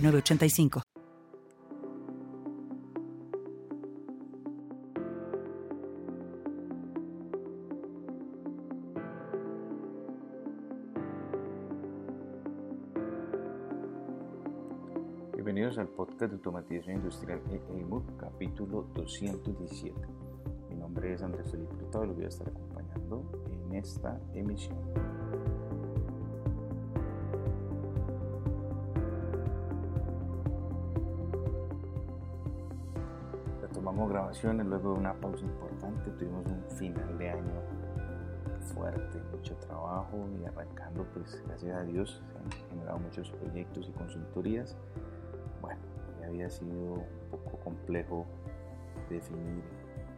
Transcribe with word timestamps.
985. 0.00 0.82
Bienvenidos 15.34 15.78
al 15.78 15.88
podcast 15.88 16.32
de 16.32 16.36
automatización 16.36 16.96
industrial 16.96 17.40
EMU, 17.50 18.02
capítulo 18.18 18.90
217. 18.94 19.94
Mi 20.68 20.76
nombre 20.76 21.14
es 21.14 21.22
Andrés 21.22 21.50
Felipe 21.50 21.74
Hurtado 21.76 22.04
y 22.04 22.08
lo 22.08 22.14
voy 22.14 22.24
a 22.24 22.28
estar 22.28 22.48
acompañando 22.48 23.30
en 23.50 23.76
esta 23.76 24.20
emisión. 24.34 25.05
Luego 34.64 34.92
de 34.94 34.98
una 34.98 35.14
pausa 35.14 35.44
importante, 35.44 36.10
tuvimos 36.12 36.46
un 36.46 36.62
final 36.76 37.18
de 37.18 37.30
año 37.30 37.62
fuerte, 38.74 39.20
mucho 39.30 39.54
trabajo 39.56 40.28
y 40.38 40.44
arrancando 40.44 41.04
pues 41.14 41.42
gracias 41.46 41.76
a 41.76 41.82
Dios 41.84 42.22
se 42.32 42.38
han 42.38 42.68
generado 42.68 42.98
muchos 42.98 43.30
proyectos 43.30 43.88
y 43.88 43.92
consultorías. 43.92 44.76
Bueno, 45.62 45.80
ya 46.20 46.26
había 46.26 46.50
sido 46.50 46.94
un 46.94 47.30
poco 47.30 47.58
complejo 47.58 48.26
definir 49.08 49.62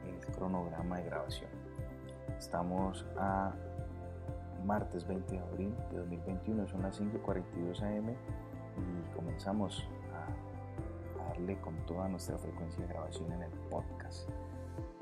el 0.07 0.35
cronograma 0.35 0.99
de 0.99 1.05
grabación. 1.05 1.51
Estamos 2.39 3.07
a 3.19 3.53
martes 4.65 5.07
20 5.07 5.33
de 5.33 5.41
abril 5.41 5.75
de 5.91 5.99
2021, 5.99 6.67
son 6.67 6.83
las 6.83 7.01
5.42 7.01 7.83
am 7.83 8.11
y 8.11 9.15
comenzamos 9.15 9.87
con 11.63 11.77
toda 11.87 12.09
nuestra 12.09 12.37
frecuencia 12.37 12.83
de 12.83 12.89
grabación 12.89 13.31
en 13.33 13.43
el 13.43 13.53
podcast. 13.71 14.29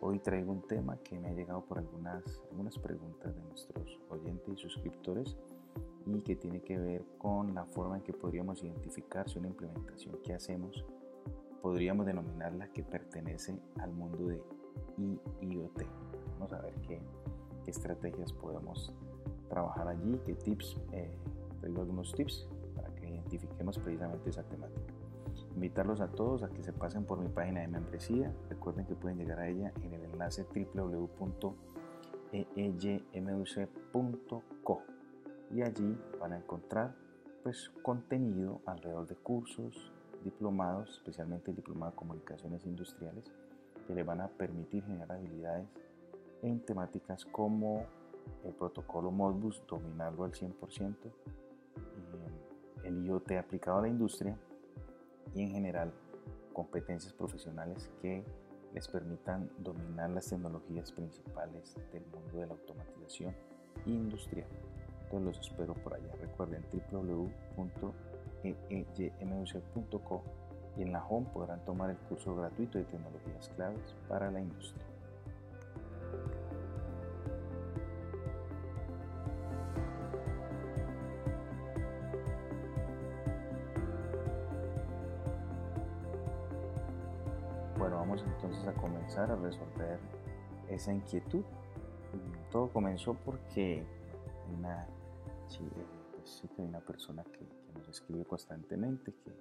Hoy 0.03 0.19
traigo 0.19 0.53
un 0.53 0.61
tema 0.61 0.99
que 0.99 1.19
me 1.19 1.29
ha 1.29 1.33
llegado 1.33 1.65
por 1.65 1.79
algunas, 1.79 2.23
algunas 2.51 2.79
preguntas 2.79 3.35
de 3.35 3.43
nuestros 3.43 3.99
oyentes 4.11 4.55
y 4.55 4.57
suscriptores 4.59 5.35
y 6.05 6.21
que 6.21 6.37
tiene 6.37 6.61
que 6.61 6.77
ver 6.77 7.07
con 7.17 7.55
la 7.55 7.65
forma 7.65 7.97
en 7.97 8.03
que 8.03 8.13
podríamos 8.13 8.63
identificar 8.63 9.27
si 9.31 9.39
una 9.39 9.49
implementación 9.49 10.19
que 10.23 10.35
hacemos 10.35 10.85
podríamos 11.63 12.05
denominarla 12.05 12.71
que 12.71 12.83
pertenece 12.83 13.59
al 13.81 13.95
mundo 13.95 14.27
de 14.27 14.43
IoT. 15.41 15.83
Vamos 16.35 16.53
a 16.53 16.61
ver 16.61 16.75
qué, 16.83 17.01
qué 17.65 17.71
estrategias 17.71 18.35
podemos 18.35 18.93
trabajar 19.49 19.89
allí, 19.89 20.21
qué 20.27 20.35
tips, 20.35 20.77
eh, 20.93 21.17
traigo 21.61 21.81
algunos 21.81 22.13
tips 22.13 22.47
para 22.75 22.95
que 22.95 23.09
identifiquemos 23.09 23.79
precisamente 23.79 24.29
esa 24.29 24.43
temática. 24.43 24.96
Invitarlos 25.57 26.01
a 26.03 26.09
todos 26.09 26.43
a 26.43 26.51
que 26.51 26.63
se 26.63 26.75
pasen 26.75 27.05
por 27.07 27.19
mi 27.19 27.29
página 27.29 27.63
de 27.63 27.69
membresía. 27.69 28.31
Recuerden 28.51 28.85
que 28.85 28.95
pueden 28.95 29.17
llegar 29.17 29.39
a 29.39 29.49
ella 29.49 29.73
en 29.83 29.95
el 29.95 30.05
enlace 30.05 30.45
www.eeymuc.co 30.45 31.57
y 35.51 35.63
allí 35.63 35.99
van 36.21 36.35
a 36.35 36.37
encontrar 36.37 36.95
pues 37.43 37.71
contenido 37.83 38.61
alrededor 38.67 39.07
de 39.07 39.15
cursos, 39.15 39.95
diplomados, 40.23 40.91
especialmente 40.91 41.53
el 41.53 41.57
diplomado 41.57 41.93
de 41.93 41.97
comunicaciones 41.97 42.67
industriales, 42.67 43.25
que 43.87 43.95
les 43.95 44.05
van 44.05 44.21
a 44.21 44.29
permitir 44.29 44.85
generar 44.85 45.13
habilidades 45.13 45.71
en 46.43 46.61
temáticas 46.67 47.25
como 47.25 47.87
el 48.45 48.53
protocolo 48.53 49.11
Modbus, 49.11 49.63
dominarlo 49.67 50.25
al 50.25 50.33
100%, 50.33 50.95
el 52.85 53.07
IoT 53.07 53.33
aplicado 53.33 53.79
a 53.79 53.83
la 53.83 53.89
industria 53.89 54.37
y 55.35 55.43
en 55.43 55.51
general 55.51 55.93
competencias 56.53 57.13
profesionales 57.13 57.91
que 58.01 58.25
les 58.73 58.89
permitan 58.89 59.51
dominar 59.59 60.11
las 60.11 60.29
tecnologías 60.29 60.93
principales 60.93 61.75
del 61.93 62.05
mundo 62.07 62.39
de 62.39 62.47
la 62.47 62.53
automatización 62.53 63.35
industrial. 63.87 64.49
Entonces 65.05 65.27
los 65.27 65.39
espero 65.41 65.75
por 65.75 65.95
allá. 65.95 66.13
Recuerden 66.21 66.65
www.eeymuc.co 66.91 67.83
y 70.77 70.83
en 70.83 70.93
la 70.93 71.05
home 71.07 71.27
podrán 71.33 71.65
tomar 71.65 71.91
el 71.91 71.97
curso 71.97 72.35
gratuito 72.35 72.79
de 72.79 72.85
tecnologías 72.85 73.49
claves 73.57 73.95
para 74.09 74.31
la 74.31 74.41
industria. 74.41 74.86
Bueno, 87.87 88.01
vamos 88.01 88.25
entonces 88.27 88.67
a 88.67 88.73
comenzar 88.73 89.31
a 89.31 89.37
resolver 89.37 90.01
esa 90.69 90.93
inquietud. 90.93 91.45
Todo 92.51 92.69
comenzó 92.73 93.15
porque 93.15 93.87
una, 94.59 94.89
pues, 96.11 96.43
una 96.57 96.81
persona 96.81 97.23
que, 97.23 97.47
nos 97.79 97.89
escribe 97.89 98.25
constantemente, 98.25 99.13
que, 99.13 99.33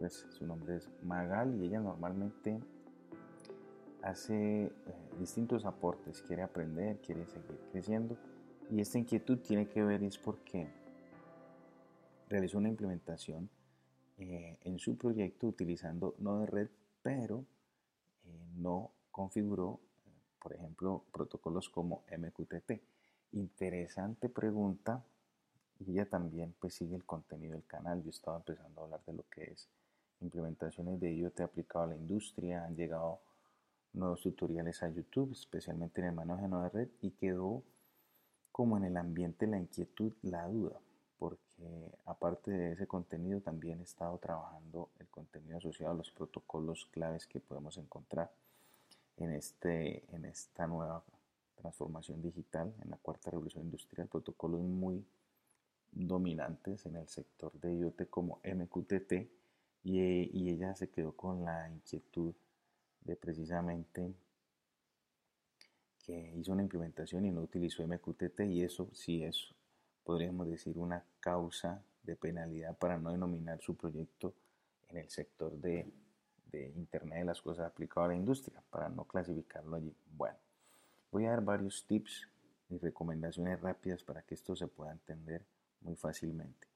pues, 0.00 0.26
su 0.30 0.44
nombre 0.44 0.78
es 0.78 0.90
Magal 1.04 1.54
y 1.54 1.66
ella 1.66 1.78
normalmente 1.78 2.58
hace 4.02 4.64
eh, 4.64 4.72
distintos 5.20 5.64
aportes, 5.64 6.22
quiere 6.22 6.42
aprender, 6.42 6.98
quiere 7.02 7.24
seguir 7.26 7.60
creciendo 7.70 8.16
y 8.68 8.80
esta 8.80 8.98
inquietud 8.98 9.38
tiene 9.38 9.68
que 9.68 9.84
ver 9.84 10.02
es 10.02 10.18
porque 10.18 10.66
realizó 12.28 12.58
una 12.58 12.68
implementación 12.68 13.48
eh, 14.18 14.58
en 14.64 14.80
su 14.80 14.96
proyecto 14.98 15.46
utilizando 15.46 16.16
Node-RED 16.18 16.81
pero 17.02 17.44
eh, 18.24 18.46
no 18.56 18.92
configuró, 19.10 19.80
por 20.40 20.54
ejemplo, 20.54 21.04
protocolos 21.12 21.68
como 21.68 22.04
MQTT. 22.16 22.80
Interesante 23.32 24.28
pregunta 24.28 25.04
y 25.78 25.92
ella 25.92 26.08
también 26.08 26.54
pues 26.58 26.74
sigue 26.74 26.94
el 26.94 27.04
contenido 27.04 27.54
del 27.54 27.66
canal. 27.66 28.02
Yo 28.02 28.10
estaba 28.10 28.38
empezando 28.38 28.80
a 28.80 28.84
hablar 28.84 29.04
de 29.06 29.12
lo 29.14 29.24
que 29.28 29.44
es 29.44 29.68
implementaciones 30.20 31.00
de 31.00 31.12
IoT 31.12 31.40
aplicado 31.40 31.84
a 31.84 31.88
la 31.88 31.96
industria. 31.96 32.64
Han 32.64 32.76
llegado 32.76 33.20
nuevos 33.92 34.20
tutoriales 34.20 34.82
a 34.82 34.88
YouTube, 34.88 35.32
especialmente 35.32 36.00
en 36.00 36.08
el 36.08 36.14
manejo 36.14 36.62
de 36.62 36.68
red 36.68 36.88
y 37.00 37.10
quedó 37.10 37.62
como 38.52 38.76
en 38.76 38.84
el 38.84 38.96
ambiente 38.96 39.46
la 39.46 39.58
inquietud, 39.58 40.12
la 40.22 40.46
duda 40.46 40.80
porque 41.62 41.96
aparte 42.06 42.50
de 42.50 42.72
ese 42.72 42.86
contenido 42.86 43.40
también 43.40 43.80
he 43.80 43.84
estado 43.84 44.18
trabajando 44.18 44.90
el 44.98 45.06
contenido 45.08 45.58
asociado 45.58 45.92
a 45.92 45.96
los 45.96 46.10
protocolos 46.10 46.86
claves 46.90 47.26
que 47.26 47.40
podemos 47.40 47.76
encontrar 47.78 48.30
en, 49.16 49.32
este, 49.32 50.04
en 50.14 50.24
esta 50.24 50.66
nueva 50.66 51.02
transformación 51.56 52.22
digital, 52.22 52.74
en 52.82 52.90
la 52.90 52.96
cuarta 52.96 53.30
revolución 53.30 53.64
industrial, 53.64 54.08
protocolos 54.08 54.60
muy 54.62 55.04
dominantes 55.92 56.86
en 56.86 56.96
el 56.96 57.08
sector 57.08 57.52
de 57.60 57.74
IoT 57.76 58.08
como 58.08 58.40
MQTT 58.44 59.12
y, 59.84 60.00
y 60.00 60.50
ella 60.50 60.74
se 60.74 60.88
quedó 60.88 61.12
con 61.12 61.44
la 61.44 61.68
inquietud 61.70 62.34
de 63.02 63.16
precisamente 63.16 64.12
que 66.04 66.34
hizo 66.36 66.52
una 66.52 66.62
implementación 66.62 67.24
y 67.26 67.30
no 67.30 67.42
utilizó 67.42 67.86
MQTT 67.86 68.40
y 68.40 68.62
eso 68.62 68.88
sí 68.92 69.22
es 69.22 69.54
podríamos 70.04 70.48
decir, 70.48 70.78
una 70.78 71.04
causa 71.20 71.82
de 72.02 72.16
penalidad 72.16 72.76
para 72.76 72.98
no 72.98 73.10
denominar 73.10 73.60
su 73.60 73.76
proyecto 73.76 74.34
en 74.88 74.98
el 74.98 75.08
sector 75.08 75.52
de, 75.52 75.86
de 76.50 76.68
Internet 76.76 77.20
de 77.20 77.24
las 77.24 77.40
cosas 77.40 77.66
aplicado 77.66 78.06
a 78.06 78.08
la 78.08 78.16
industria, 78.16 78.62
para 78.70 78.88
no 78.88 79.04
clasificarlo 79.04 79.76
allí. 79.76 79.94
Bueno, 80.16 80.36
voy 81.10 81.26
a 81.26 81.30
dar 81.30 81.42
varios 81.42 81.86
tips 81.86 82.28
y 82.70 82.78
recomendaciones 82.78 83.60
rápidas 83.60 84.02
para 84.02 84.22
que 84.22 84.34
esto 84.34 84.56
se 84.56 84.66
pueda 84.66 84.92
entender 84.92 85.44
muy 85.80 85.96
fácilmente. 85.96 86.66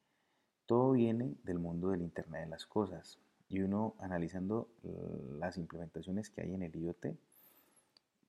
Todo 0.66 0.92
viene 0.92 1.34
del 1.44 1.58
mundo 1.58 1.90
del 1.90 2.02
Internet 2.02 2.44
de 2.44 2.50
las 2.50 2.66
cosas 2.66 3.18
y 3.48 3.60
uno 3.60 3.94
analizando 3.98 4.68
las 5.38 5.56
implementaciones 5.56 6.30
que 6.30 6.42
hay 6.42 6.54
en 6.54 6.62
el 6.62 6.74
IoT, 6.74 7.06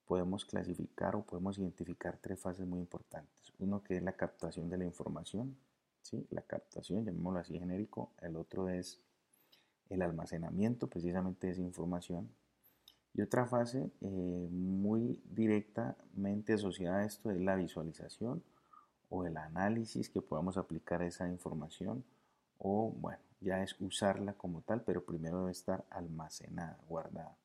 podemos 0.08 0.46
clasificar 0.46 1.16
o 1.16 1.24
podemos 1.24 1.58
identificar 1.60 2.18
tres 2.18 2.40
fases 2.40 2.66
muy 2.66 2.80
importantes. 2.80 3.54
Uno 3.60 3.84
que 3.84 3.98
es 3.98 4.04
la 4.04 4.14
captación 4.14 4.70
de 4.70 4.78
la 4.78 4.86
información, 4.86 5.56
¿sí? 6.02 6.26
la 6.32 6.42
captación, 6.42 7.06
llamémoslo 7.06 7.40
así 7.40 7.60
genérico. 7.60 8.12
El 8.22 8.38
otro 8.38 8.70
es 8.70 9.00
el 9.90 10.02
almacenamiento 10.02 10.88
precisamente 10.88 11.48
de 11.48 11.54
esa 11.54 11.62
información. 11.62 12.30
Y 13.14 13.22
otra 13.22 13.46
fase 13.48 13.90
eh, 14.02 14.48
muy 14.52 15.22
directamente 15.26 16.54
asociada 16.54 17.00
a 17.00 17.06
esto 17.06 17.32
es 17.32 17.42
la 17.42 17.56
visualización 17.56 18.44
o 19.10 19.26
el 19.26 19.38
análisis 19.38 20.10
que 20.10 20.22
podamos 20.22 20.58
aplicar 20.58 21.02
a 21.02 21.08
esa 21.08 21.28
información 21.28 22.04
o 22.60 22.92
bueno, 22.92 23.20
ya 23.42 23.64
es 23.64 23.76
usarla 23.80 24.34
como 24.34 24.62
tal, 24.62 24.82
pero 24.82 25.04
primero 25.04 25.40
debe 25.40 25.52
estar 25.52 25.86
almacenada, 25.90 26.78
guardada. 26.88 27.36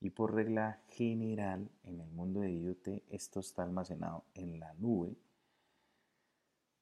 Y 0.00 0.10
por 0.10 0.34
regla 0.34 0.82
general, 0.88 1.70
en 1.84 2.00
el 2.00 2.10
mundo 2.10 2.40
de 2.40 2.52
IoT, 2.52 2.88
esto 3.08 3.40
está 3.40 3.62
almacenado 3.62 4.24
en 4.34 4.60
la 4.60 4.74
nube. 4.74 5.16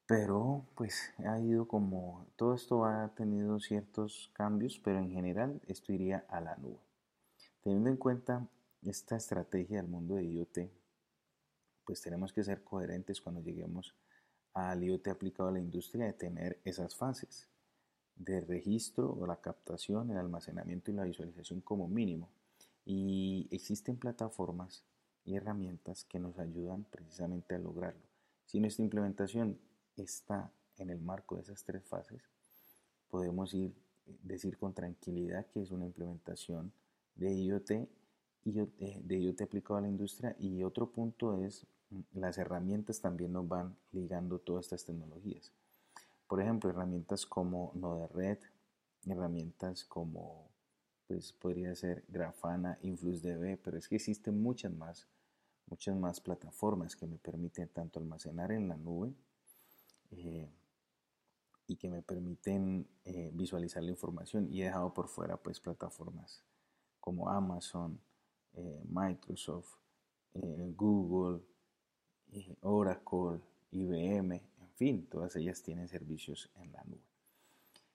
Pero 0.05 0.65
pues 0.75 1.13
ha 1.25 1.39
ido 1.39 1.67
como, 1.67 2.27
todo 2.35 2.53
esto 2.53 2.85
ha 2.85 3.13
tenido 3.15 3.59
ciertos 3.59 4.29
cambios, 4.33 4.79
pero 4.79 4.99
en 4.99 5.09
general 5.09 5.61
esto 5.67 5.93
iría 5.93 6.25
a 6.29 6.41
la 6.41 6.55
nube. 6.57 6.79
Teniendo 7.61 7.89
en 7.89 7.97
cuenta 7.97 8.47
esta 8.83 9.15
estrategia 9.15 9.77
del 9.77 9.87
mundo 9.87 10.15
de 10.15 10.25
IoT, 10.25 10.59
pues 11.85 12.01
tenemos 12.01 12.33
que 12.33 12.43
ser 12.43 12.63
coherentes 12.63 13.21
cuando 13.21 13.41
lleguemos 13.41 13.95
al 14.53 14.83
IoT 14.83 15.07
aplicado 15.07 15.49
a 15.49 15.51
la 15.51 15.59
industria 15.59 16.05
de 16.05 16.13
tener 16.13 16.59
esas 16.63 16.95
fases 16.95 17.49
de 18.15 18.41
registro 18.41 19.11
o 19.11 19.25
la 19.27 19.41
captación, 19.41 20.11
el 20.11 20.17
almacenamiento 20.17 20.91
y 20.91 20.93
la 20.93 21.03
visualización 21.03 21.61
como 21.61 21.87
mínimo. 21.87 22.29
Y 22.85 23.47
existen 23.51 23.97
plataformas 23.97 24.83
y 25.25 25.35
herramientas 25.35 26.05
que 26.05 26.19
nos 26.19 26.37
ayudan 26.37 26.83
precisamente 26.85 27.55
a 27.55 27.59
lograrlo. 27.59 28.07
Si 28.45 28.59
nuestra 28.59 28.83
implementación 28.83 29.59
está 29.97 30.51
en 30.77 30.91
el 30.91 31.01
marco 31.01 31.35
de 31.35 31.41
esas 31.41 31.63
tres 31.63 31.83
fases, 31.83 32.21
podemos 33.09 33.53
ir, 33.53 33.73
decir 34.23 34.57
con 34.57 34.73
tranquilidad 34.73 35.47
que 35.47 35.61
es 35.61 35.71
una 35.71 35.85
implementación 35.85 36.71
de 37.15 37.33
IoT, 37.33 37.71
eh, 37.71 37.87
de 39.03 39.19
IoT 39.19 39.41
aplicado 39.41 39.77
a 39.77 39.81
la 39.81 39.89
industria. 39.89 40.35
Y 40.39 40.63
otro 40.63 40.91
punto 40.91 41.41
es, 41.41 41.65
mm, 41.89 42.19
las 42.19 42.37
herramientas 42.37 43.01
también 43.01 43.33
nos 43.33 43.47
van 43.47 43.75
ligando 43.91 44.39
todas 44.39 44.65
estas 44.65 44.85
tecnologías. 44.85 45.51
Por 46.27 46.41
ejemplo, 46.41 46.69
herramientas 46.69 47.25
como 47.25 47.71
Node-RED, 47.75 48.39
herramientas 49.07 49.85
como 49.85 50.49
pues 51.07 51.33
podría 51.33 51.75
ser 51.75 52.03
Grafana, 52.07 52.79
InfluxDB, 52.81 53.57
pero 53.63 53.77
es 53.77 53.87
que 53.87 53.95
existen 53.95 54.41
muchas 54.41 54.71
más, 54.73 55.07
muchas 55.67 55.95
más 55.95 56.19
plataformas 56.19 56.95
que 56.95 57.05
me 57.05 57.17
permiten 57.17 57.69
tanto 57.69 57.99
almacenar 57.99 58.51
en 58.51 58.67
la 58.67 58.77
nube 58.77 59.13
eh, 60.11 60.49
y 61.67 61.75
que 61.75 61.89
me 61.89 62.01
permiten 62.01 62.87
eh, 63.03 63.29
visualizar 63.33 63.83
la 63.83 63.91
información 63.91 64.51
y 64.51 64.61
he 64.61 64.65
dejado 64.65 64.93
por 64.93 65.07
fuera 65.07 65.37
pues 65.37 65.59
plataformas 65.59 66.43
como 66.99 67.29
Amazon, 67.29 67.99
eh, 68.53 68.83
Microsoft, 68.89 69.77
Google, 70.33 71.41
Oracle, 72.61 73.39
IBM, 73.71 74.33
en 74.33 74.69
fin, 74.73 75.05
todas 75.05 75.35
ellas 75.37 75.61
tienen 75.61 75.87
servicios 75.87 76.49
en 76.55 76.73
la 76.73 76.83
nube. 76.83 76.99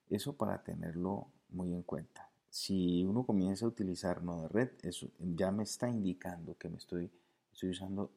Eso 0.09 0.35
para 0.37 0.63
tenerlo 0.63 1.27
muy 1.51 1.75
en 1.75 1.83
cuenta 1.83 2.30
si 2.50 3.05
uno 3.05 3.25
comienza 3.25 3.64
a 3.64 3.69
utilizar 3.69 4.23
Node-RED, 4.23 4.70
eso 4.82 5.08
ya 5.19 5.52
me 5.52 5.62
está 5.62 5.88
indicando 5.88 6.58
que 6.58 6.69
me 6.69 6.79
estoy, 6.79 7.08
estoy 7.52 7.70
usando 7.70 8.11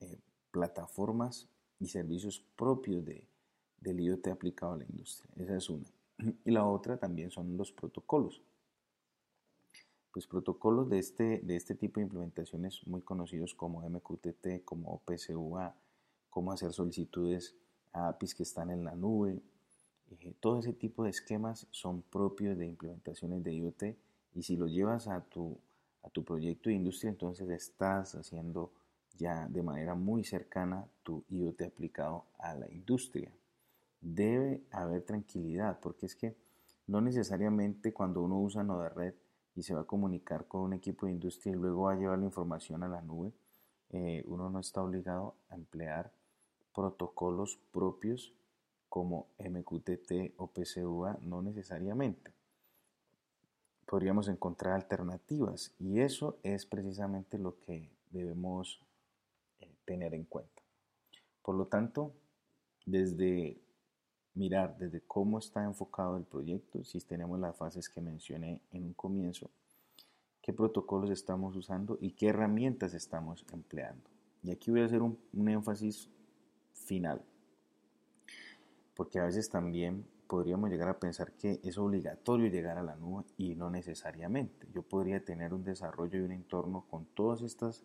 eh, 0.00 0.18
plataformas 0.50 1.46
y 1.78 1.88
servicios 1.88 2.42
propios 2.56 3.04
de, 3.04 3.28
del 3.78 4.00
IoT 4.00 4.28
aplicado 4.28 4.72
a 4.72 4.78
la 4.78 4.84
industria. 4.84 5.30
Esa 5.36 5.56
es 5.56 5.68
una. 5.68 5.86
Y 6.44 6.50
la 6.50 6.66
otra 6.66 6.96
también 6.96 7.30
son 7.30 7.56
los 7.58 7.70
protocolos. 7.70 8.42
Pues 10.10 10.26
protocolos 10.26 10.88
de 10.88 10.98
este, 10.98 11.40
de 11.40 11.56
este 11.56 11.74
tipo 11.74 12.00
de 12.00 12.04
implementaciones 12.04 12.86
muy 12.86 13.02
conocidos 13.02 13.54
como 13.54 13.86
MQTT, 13.86 14.64
como 14.64 14.94
OPCUA, 14.94 15.76
cómo 16.30 16.52
hacer 16.52 16.72
solicitudes 16.72 17.54
a 17.92 18.08
APIs 18.08 18.34
que 18.34 18.42
están 18.42 18.70
en 18.70 18.84
la 18.84 18.94
nube, 18.94 19.42
eh, 20.10 20.34
todo 20.40 20.60
ese 20.60 20.72
tipo 20.72 21.04
de 21.04 21.10
esquemas 21.10 21.66
son 21.70 22.02
propios 22.02 22.56
de 22.56 22.66
implementaciones 22.66 23.42
de 23.42 23.54
IoT 23.54 23.82
y 24.34 24.42
si 24.42 24.56
lo 24.56 24.66
llevas 24.66 25.08
a 25.08 25.20
tu, 25.20 25.58
a 26.02 26.10
tu 26.10 26.24
proyecto 26.24 26.68
de 26.68 26.76
industria, 26.76 27.10
entonces 27.10 27.48
estás 27.50 28.14
haciendo 28.14 28.72
ya 29.16 29.46
de 29.48 29.62
manera 29.62 29.94
muy 29.94 30.24
cercana 30.24 30.86
tu 31.02 31.24
IoT 31.30 31.62
aplicado 31.62 32.24
a 32.38 32.54
la 32.54 32.70
industria. 32.70 33.30
Debe 34.00 34.62
haber 34.70 35.02
tranquilidad 35.02 35.80
porque 35.80 36.06
es 36.06 36.14
que 36.14 36.36
no 36.86 37.00
necesariamente 37.00 37.92
cuando 37.92 38.22
uno 38.22 38.38
usa 38.40 38.62
Node-RED 38.62 39.14
y 39.56 39.62
se 39.62 39.74
va 39.74 39.80
a 39.80 39.84
comunicar 39.84 40.46
con 40.46 40.60
un 40.62 40.74
equipo 40.74 41.06
de 41.06 41.12
industria 41.12 41.52
y 41.52 41.56
luego 41.56 41.84
va 41.84 41.94
a 41.94 41.96
llevar 41.96 42.18
la 42.18 42.26
información 42.26 42.82
a 42.82 42.88
la 42.88 43.00
nube, 43.00 43.32
eh, 43.90 44.22
uno 44.26 44.50
no 44.50 44.60
está 44.60 44.82
obligado 44.82 45.34
a 45.48 45.54
emplear 45.54 46.12
protocolos 46.74 47.58
propios 47.72 48.34
como 48.96 49.26
MQTT 49.38 50.32
o 50.38 50.46
PCUA, 50.46 51.18
no 51.20 51.42
necesariamente. 51.42 52.32
Podríamos 53.84 54.26
encontrar 54.28 54.72
alternativas 54.72 55.74
y 55.78 56.00
eso 56.00 56.38
es 56.42 56.64
precisamente 56.64 57.36
lo 57.36 57.60
que 57.60 57.90
debemos 58.10 58.80
eh, 59.60 59.68
tener 59.84 60.14
en 60.14 60.24
cuenta. 60.24 60.62
Por 61.42 61.56
lo 61.56 61.66
tanto, 61.66 62.14
desde 62.86 63.60
mirar 64.32 64.78
desde 64.78 65.02
cómo 65.02 65.40
está 65.40 65.62
enfocado 65.64 66.16
el 66.16 66.24
proyecto, 66.24 66.82
si 66.82 66.98
tenemos 67.00 67.38
las 67.38 67.54
fases 67.54 67.90
que 67.90 68.00
mencioné 68.00 68.62
en 68.72 68.84
un 68.84 68.94
comienzo, 68.94 69.50
qué 70.40 70.54
protocolos 70.54 71.10
estamos 71.10 71.54
usando 71.54 71.98
y 72.00 72.12
qué 72.12 72.28
herramientas 72.28 72.94
estamos 72.94 73.44
empleando. 73.52 74.08
Y 74.42 74.52
aquí 74.52 74.70
voy 74.70 74.80
a 74.80 74.86
hacer 74.86 75.02
un 75.02 75.18
énfasis 75.34 76.08
final 76.72 77.22
porque 78.96 79.20
a 79.20 79.26
veces 79.26 79.50
también 79.50 80.06
podríamos 80.26 80.70
llegar 80.70 80.88
a 80.88 80.98
pensar 80.98 81.32
que 81.32 81.60
es 81.62 81.78
obligatorio 81.78 82.48
llegar 82.48 82.78
a 82.78 82.82
la 82.82 82.96
nube 82.96 83.24
y 83.36 83.54
no 83.54 83.70
necesariamente. 83.70 84.66
Yo 84.74 84.82
podría 84.82 85.24
tener 85.24 85.54
un 85.54 85.62
desarrollo 85.62 86.18
y 86.18 86.22
un 86.22 86.32
entorno 86.32 86.86
con 86.90 87.04
todos 87.04 87.42
estos 87.42 87.84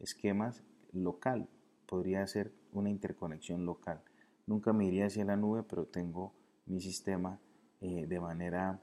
esquemas 0.00 0.64
local, 0.92 1.48
podría 1.86 2.26
ser 2.26 2.52
una 2.72 2.90
interconexión 2.90 3.64
local. 3.64 4.02
Nunca 4.46 4.72
me 4.72 4.86
iría 4.86 5.06
hacia 5.06 5.24
la 5.24 5.36
nube, 5.36 5.62
pero 5.62 5.86
tengo 5.86 6.34
mi 6.66 6.80
sistema 6.80 7.38
eh, 7.80 8.06
de 8.06 8.20
manera 8.20 8.80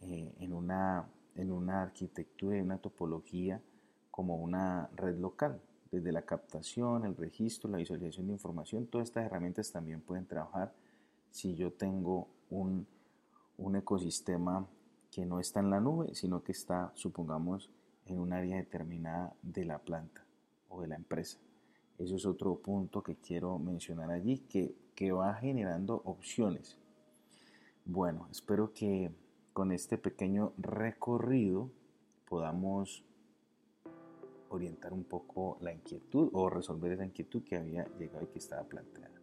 eh, 0.00 0.34
en, 0.38 0.52
una, 0.52 1.08
en 1.34 1.52
una 1.52 1.82
arquitectura 1.82 2.56
y 2.56 2.60
una 2.60 2.78
topología 2.78 3.60
como 4.10 4.36
una 4.36 4.88
red 4.96 5.18
local. 5.18 5.60
Desde 5.90 6.12
la 6.12 6.22
captación, 6.22 7.04
el 7.04 7.16
registro, 7.16 7.70
la 7.70 7.78
visualización 7.78 8.26
de 8.26 8.34
información, 8.34 8.86
todas 8.86 9.08
estas 9.08 9.24
herramientas 9.26 9.72
también 9.72 10.00
pueden 10.00 10.26
trabajar 10.26 10.74
si 11.30 11.54
yo 11.54 11.72
tengo 11.72 12.28
un, 12.50 12.86
ecosistema 13.76 14.66
que 15.10 15.26
no 15.26 15.40
está 15.40 15.60
en 15.60 15.70
la 15.70 15.80
nube, 15.80 16.14
sino 16.14 16.42
que 16.42 16.52
está, 16.52 16.92
supongamos, 16.94 17.70
en 18.06 18.18
un 18.18 18.32
área 18.32 18.56
determinada 18.56 19.34
de 19.42 19.64
la 19.64 19.78
planta 19.78 20.24
o 20.68 20.80
de 20.82 20.88
la 20.88 20.96
empresa. 20.96 21.38
Eso 21.98 22.16
es 22.16 22.24
otro 22.24 22.56
punto 22.56 23.02
que 23.02 23.16
quiero 23.16 23.58
mencionar 23.58 24.10
allí, 24.10 24.38
que, 24.48 24.74
que 24.94 25.12
va 25.12 25.34
generando 25.34 26.00
opciones. 26.04 26.78
Bueno, 27.84 28.28
espero 28.30 28.72
que 28.72 29.10
con 29.52 29.72
este 29.72 29.98
pequeño 29.98 30.52
recorrido 30.56 31.70
podamos 32.28 33.04
orientar 34.50 34.92
un 34.92 35.04
poco 35.04 35.58
la 35.60 35.72
inquietud 35.72 36.30
o 36.32 36.48
resolver 36.48 36.92
esa 36.92 37.04
inquietud 37.04 37.42
que 37.42 37.56
había 37.56 37.86
llegado 37.98 38.24
y 38.24 38.28
que 38.28 38.38
estaba 38.38 38.64
planteada. 38.64 39.17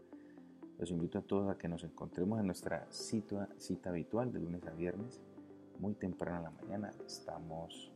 Los 0.77 0.91
invito 0.91 1.19
a 1.19 1.21
todos 1.21 1.49
a 1.49 1.57
que 1.57 1.67
nos 1.67 1.83
encontremos 1.83 2.39
en 2.39 2.47
nuestra 2.47 2.85
cita, 2.89 3.49
cita 3.57 3.89
habitual 3.89 4.31
de 4.31 4.39
lunes 4.39 4.65
a 4.67 4.71
viernes, 4.71 5.21
muy 5.79 5.93
temprano 5.93 6.37
en 6.37 6.43
la 6.43 6.51
mañana. 6.51 6.91
Estamos 7.05 7.91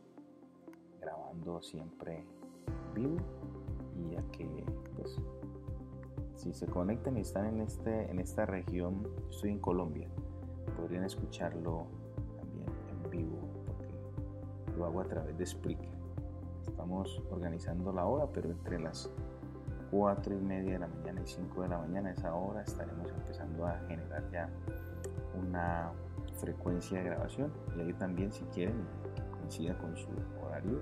grabando 1.00 1.60
siempre 1.62 2.24
vivo 2.94 3.16
y 3.96 4.16
a 4.16 4.22
que 4.32 4.64
pues 4.96 5.16
si 6.36 6.52
se 6.52 6.66
conectan 6.66 7.18
y 7.18 7.20
están 7.20 7.46
en, 7.46 7.60
este, 7.60 8.10
en 8.10 8.18
esta 8.18 8.46
región, 8.46 9.06
estoy 9.28 9.50
en 9.50 9.58
Colombia, 9.58 10.08
podrían 10.76 11.04
escucharlo 11.04 11.86
también 12.38 12.68
en 12.88 13.10
vivo 13.10 13.50
lo 14.80 14.86
hago 14.86 15.00
a 15.02 15.04
través 15.04 15.36
de 15.36 15.44
Spreaker. 15.44 15.88
Estamos 16.66 17.22
organizando 17.30 17.92
la 17.92 18.06
hora, 18.06 18.26
pero 18.32 18.50
entre 18.50 18.80
las 18.80 19.10
4 19.90 20.34
y 20.34 20.40
media 20.40 20.72
de 20.74 20.78
la 20.80 20.88
mañana 20.88 21.20
y 21.22 21.26
5 21.26 21.62
de 21.62 21.68
la 21.68 21.78
mañana, 21.78 22.10
esa 22.10 22.34
hora, 22.34 22.62
estaremos 22.62 23.10
empezando 23.10 23.66
a 23.66 23.78
generar 23.88 24.30
ya 24.30 24.48
una 25.38 25.90
frecuencia 26.36 26.98
de 26.98 27.04
grabación 27.04 27.52
y 27.76 27.80
ahí 27.80 27.92
también 27.94 28.32
si 28.32 28.44
quieren 28.46 28.86
que 29.14 29.22
coincida 29.38 29.76
con 29.78 29.96
su 29.96 30.08
horario 30.42 30.80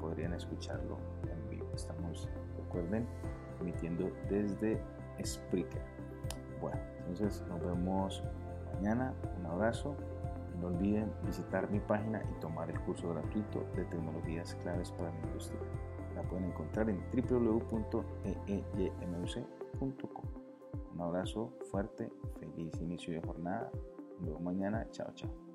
podrían 0.00 0.34
escucharlo 0.34 0.98
en 1.24 1.50
vivo. 1.50 1.68
Estamos, 1.74 2.28
recuerden, 2.56 3.06
emitiendo 3.60 4.10
desde 4.28 4.80
Spreaker. 5.24 5.82
Bueno, 6.60 6.78
entonces 7.00 7.42
nos 7.48 7.60
vemos 7.60 8.22
mañana. 8.74 9.14
Un 9.38 9.46
abrazo. 9.46 9.96
No 10.60 10.68
olviden 10.68 11.12
visitar 11.26 11.70
mi 11.70 11.80
página 11.80 12.22
y 12.30 12.40
tomar 12.40 12.70
el 12.70 12.80
curso 12.80 13.10
gratuito 13.10 13.66
de 13.76 13.84
tecnologías 13.84 14.54
claves 14.62 14.90
para 14.92 15.10
la 15.10 15.20
industria. 15.26 15.60
La 16.16 16.22
pueden 16.22 16.46
encontrar 16.46 16.88
en 16.90 16.98
www.eeymuc.com. 17.12 17.86
Un 20.94 21.00
abrazo 21.00 21.52
fuerte, 21.70 22.10
feliz 22.40 22.80
inicio 22.80 23.12
de 23.12 23.20
jornada. 23.20 23.70
Nos 24.18 24.28
vemos 24.28 24.42
mañana. 24.42 24.88
Chao, 24.90 25.12
chao. 25.14 25.45